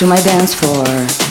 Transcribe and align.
to 0.00 0.06
my 0.06 0.16
dance 0.22 0.54
floor. 0.54 1.29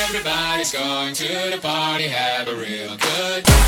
Everybody's 0.00 0.72
going 0.72 1.12
to 1.12 1.50
the 1.50 1.58
party, 1.60 2.04
have 2.04 2.46
a 2.46 2.54
real 2.54 2.96
good 2.96 3.44
time. 3.44 3.67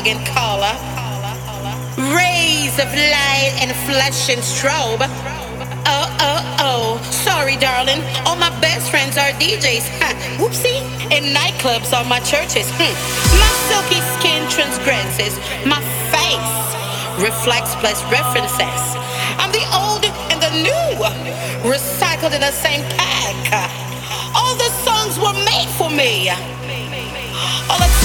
dog 0.00 0.08
and 0.08 0.26
collar, 0.28 0.76
rays 2.16 2.78
of 2.78 2.88
light 2.94 3.52
and 3.60 3.70
flesh 3.84 4.30
and 4.30 4.40
strobe. 4.40 5.04
Oh, 5.84 6.06
oh, 6.20 6.56
oh, 6.60 7.10
sorry, 7.10 7.56
darling. 7.56 8.00
All 8.24 8.36
my 8.36 8.50
best 8.60 8.90
friends 8.90 9.18
are 9.18 9.32
DJs. 9.36 9.88
Ha, 10.00 10.10
whoopsie. 10.38 10.80
And 11.12 11.36
nightclubs 11.36 11.92
are 11.92 12.04
my 12.04 12.20
churches. 12.20 12.70
Hmm. 12.78 12.94
My 13.42 13.52
silky 13.68 14.00
skin 14.16 14.48
transgresses. 14.48 15.36
My 15.66 15.80
face 16.08 16.54
reflects 17.20 17.74
plus 17.76 18.02
references. 18.08 18.82
I'm 19.36 19.52
the 19.52 19.66
old 19.76 20.04
and 20.32 20.40
the 20.40 20.52
new, 20.64 20.96
recycled 21.68 22.34
in 22.34 22.40
the 22.40 22.52
same 22.52 22.82
pack. 22.96 23.70
All 24.34 24.54
the 24.56 24.70
songs 24.86 25.18
were 25.18 25.36
made 25.44 25.68
for 25.76 25.90
me. 25.90 26.30
All 27.68 27.78
the 27.78 27.99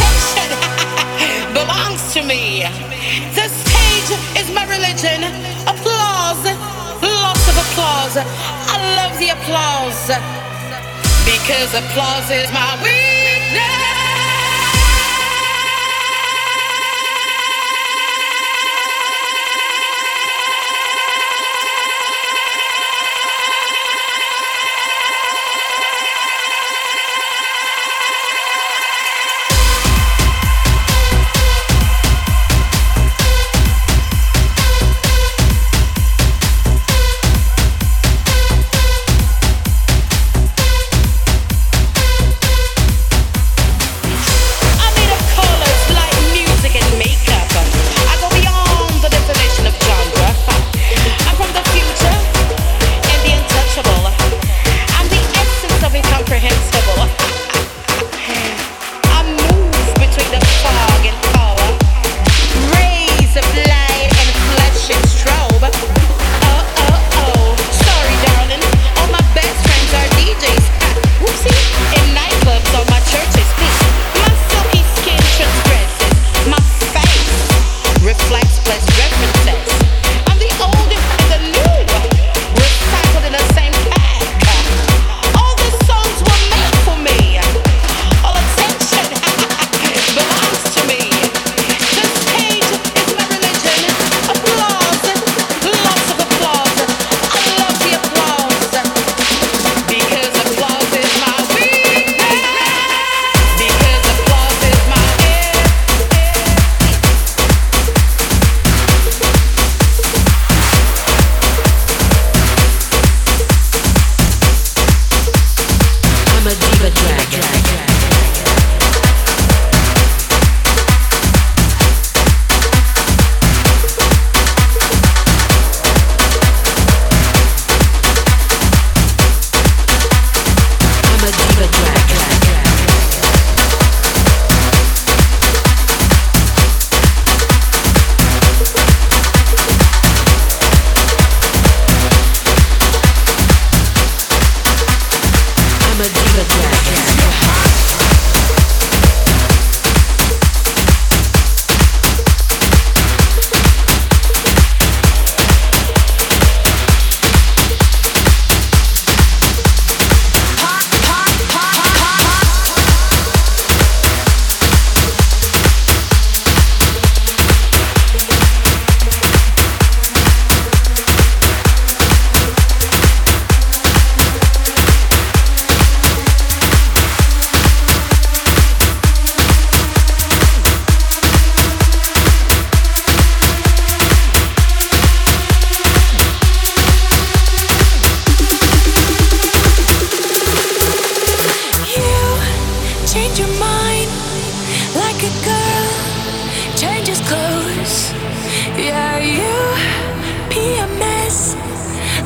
the 2.65 3.47
stage 3.47 4.09
is 4.41 4.49
my 4.51 4.65
religion. 4.65 5.21
Applause, 5.69 6.45
lots 7.01 7.45
of 7.47 7.55
applause. 7.65 8.17
I 8.17 8.77
love 8.97 9.13
the 9.19 9.29
applause 9.29 10.07
because 11.25 11.73
applause 11.73 12.31
is 12.31 12.51
my 12.51 12.81
weed. 12.83 13.14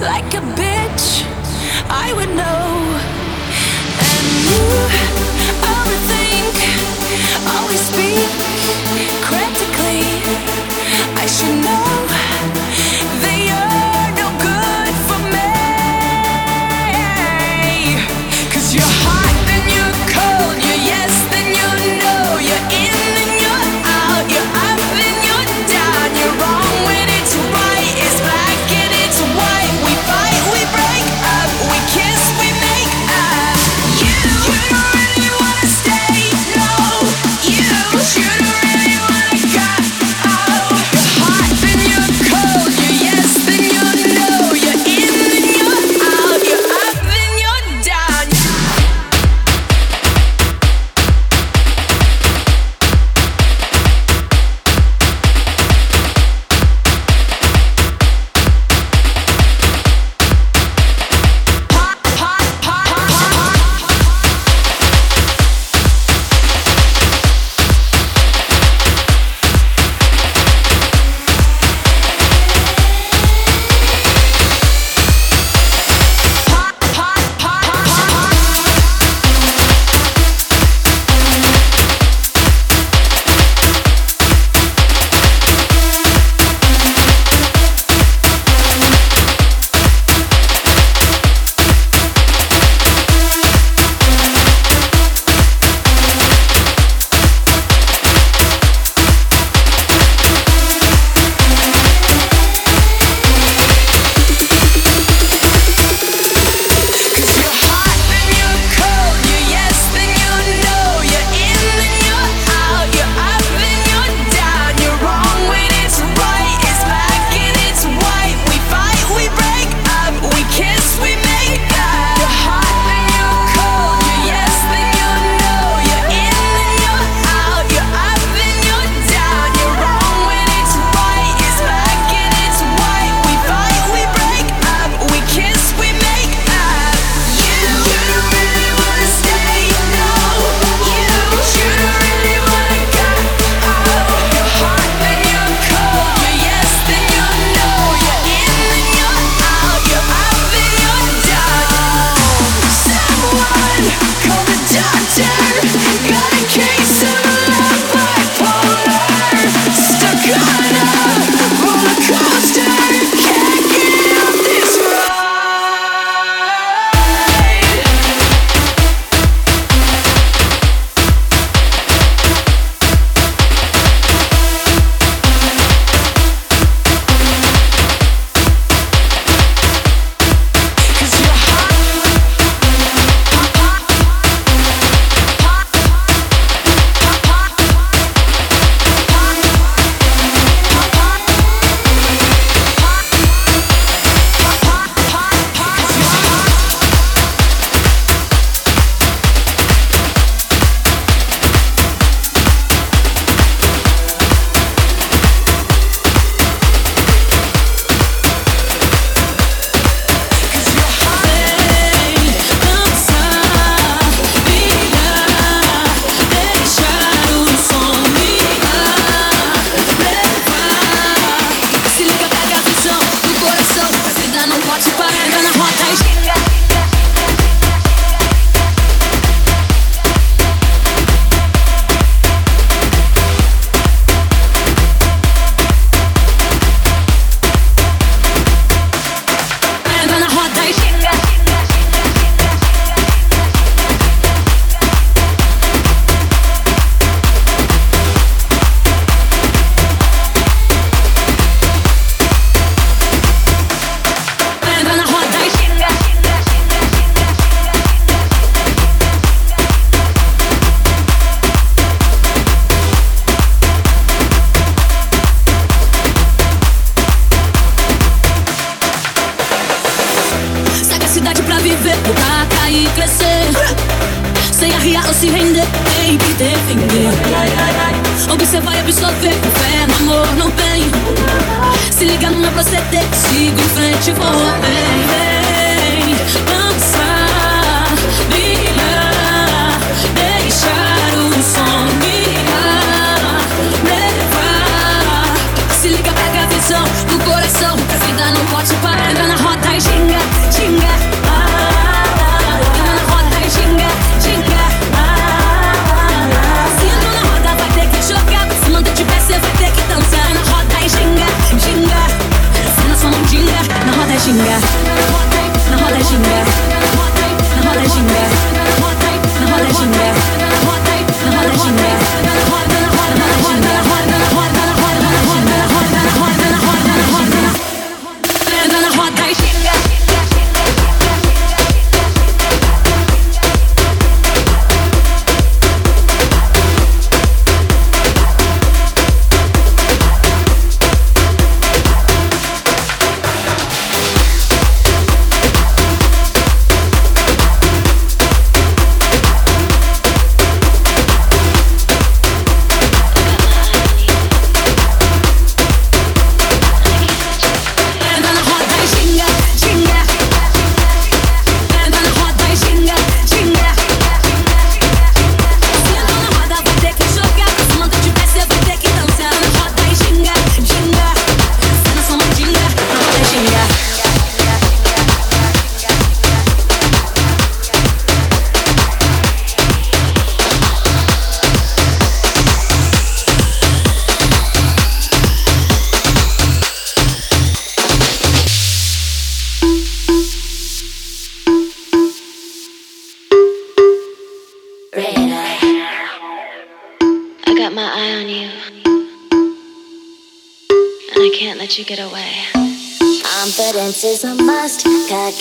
like 0.02 0.34
a 0.34 0.41
bitch, 0.56 1.26
I 1.89 2.14
would 2.16 2.30
know. 2.30 3.00
And 4.08 4.28
you 4.47 4.64
overthink, 5.76 6.56
always 7.56 7.82
speak 7.82 8.30
critically. 9.22 10.06
I 11.16 11.26
should 11.28 11.64
know. 11.64 12.38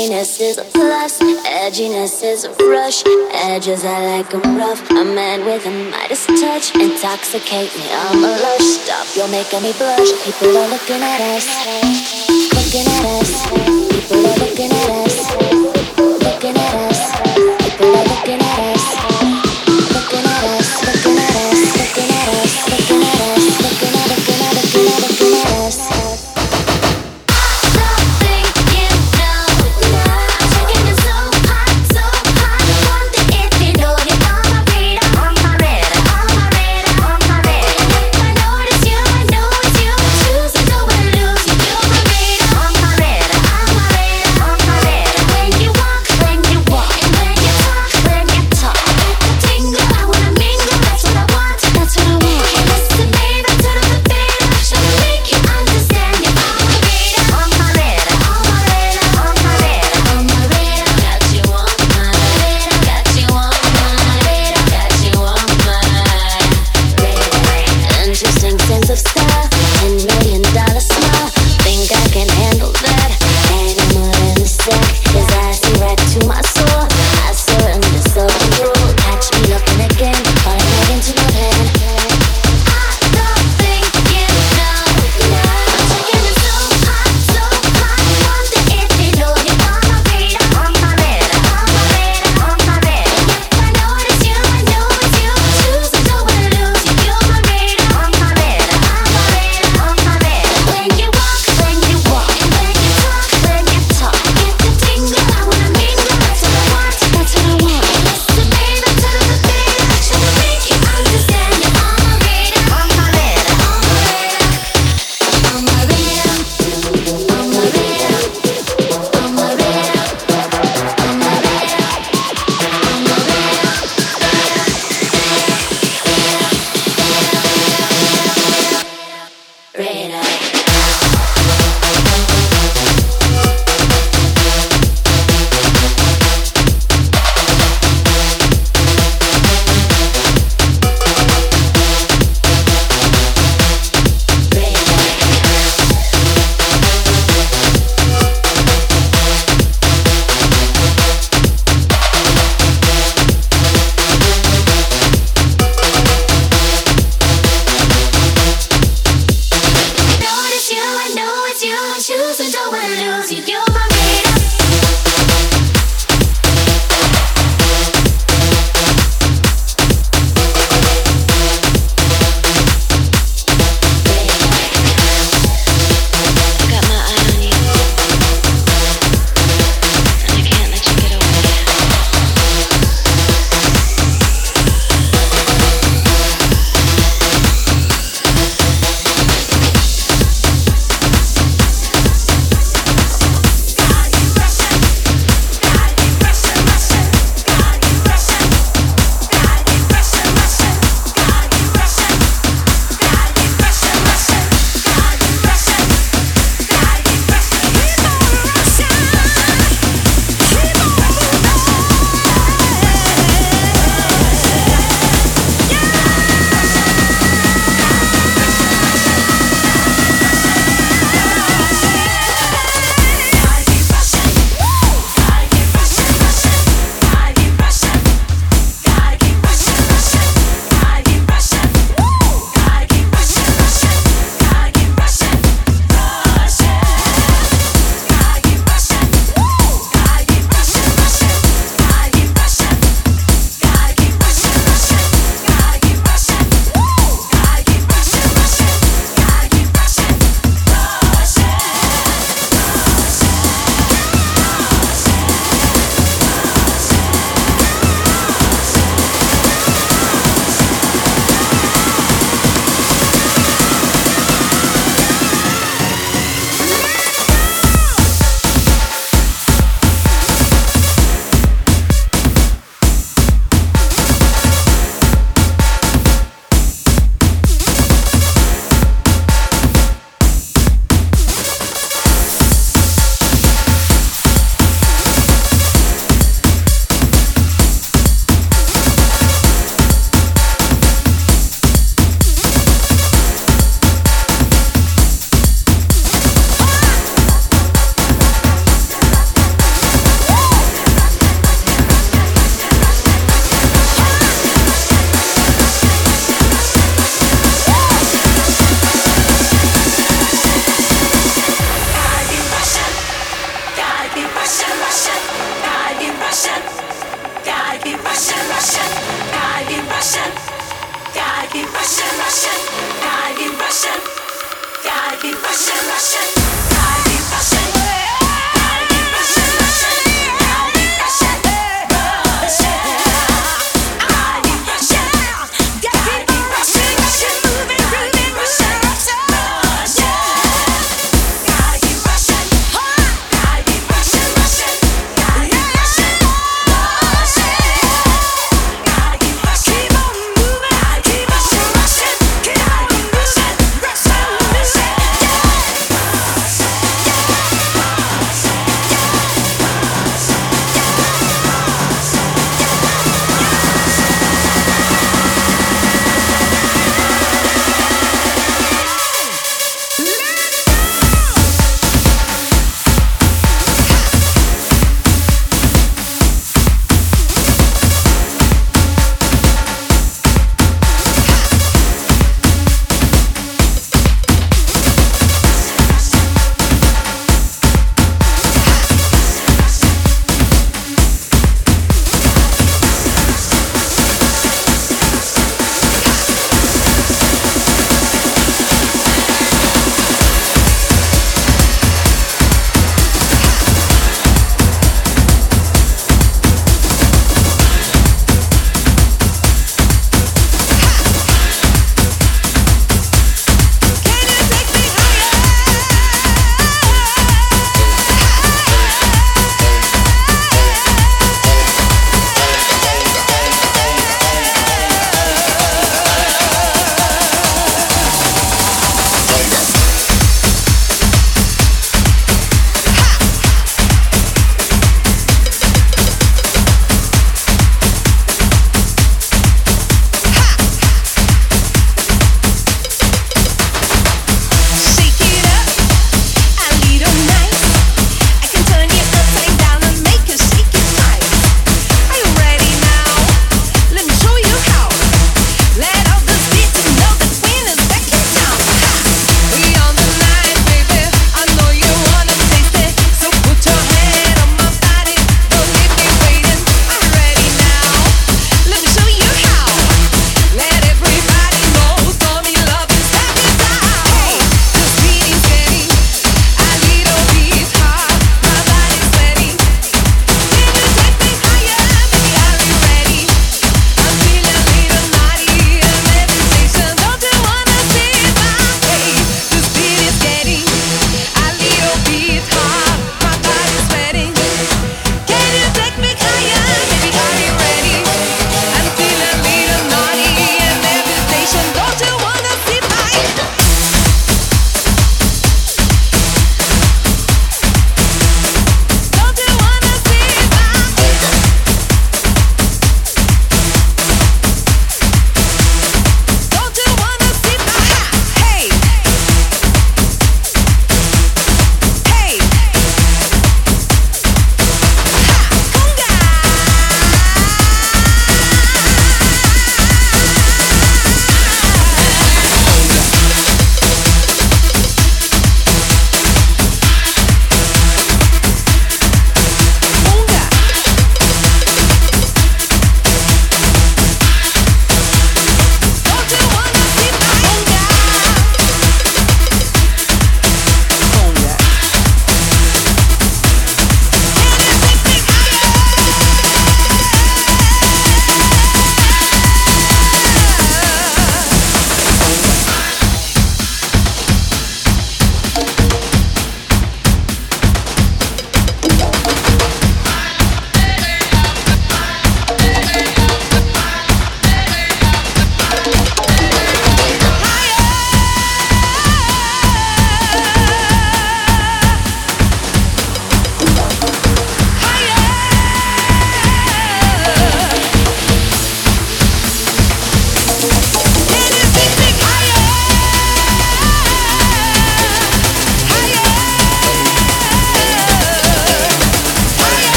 Edginess 0.00 0.40
is 0.40 0.56
a 0.56 0.64
plus, 0.64 1.18
edginess 1.20 2.22
is 2.22 2.44
a 2.44 2.50
rush. 2.70 3.02
Edges, 3.34 3.84
I 3.84 4.16
like 4.16 4.30
them 4.30 4.56
rough. 4.56 4.80
A 4.92 5.04
man 5.04 5.44
with 5.44 5.66
a 5.66 5.70
Midas 5.70 6.24
touch. 6.24 6.74
Intoxicate 6.74 7.76
me, 7.76 7.84
I'm 7.92 8.24
a 8.24 8.28
lush. 8.28 8.62
Stop, 8.62 9.06
you're 9.14 9.28
making 9.28 9.62
me 9.62 9.74
blush. 9.74 10.10
People 10.24 10.56
are 10.56 10.68
looking 10.70 11.02
at 11.02 11.20
us, 11.20 11.46
looking 12.54 12.86
at 12.88 13.04
us. 13.20 13.79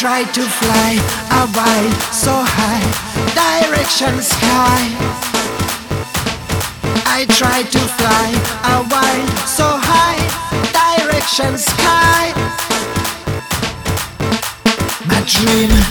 try 0.00 0.24
to 0.24 0.40
fly 0.40 0.92
away 1.44 1.90
so 2.10 2.32
high, 2.32 2.80
direction 3.36 4.22
sky. 4.22 4.82
I 7.04 7.26
try 7.28 7.64
to 7.64 7.78
fly 8.00 8.28
away 8.78 9.16
so 9.44 9.66
high, 9.68 10.22
direction 10.72 11.58
sky. 11.58 12.32
My 15.06 15.22
dream. 15.26 15.89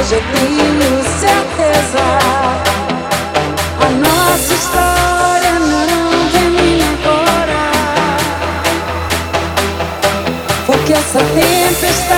hoje 0.00 0.14
eu 0.14 0.22
tenho 0.32 1.02
certeza. 1.18 2.04
A 3.80 3.90
nossa 3.90 4.54
história 4.54 5.58
não 5.58 6.30
termina 6.30 6.86
agora. 7.02 7.60
Porque 10.66 10.92
essa 10.92 11.18
tempestade. 11.18 12.09